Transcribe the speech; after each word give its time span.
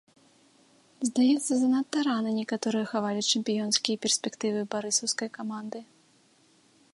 Здаецца, 1.09 1.51
занадта 1.63 1.97
рана 2.07 2.31
некаторыя 2.39 2.85
хавалі 2.93 3.21
чэмпіёнскія 3.35 4.01
перспектывы 4.07 4.59
барысаўскай 4.73 5.29
каманды. 5.39 5.79